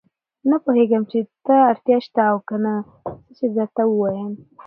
نه 0.49 0.57
پوهېږم 0.63 1.03
دې 1.09 1.21
ته 1.45 1.55
اړتیا 1.71 1.97
شته 2.05 2.21
او 2.31 2.37
کنه 2.49 2.73
چې 3.25 3.31
څه 3.37 3.45
درته 3.55 3.81
ووايم. 3.87 4.31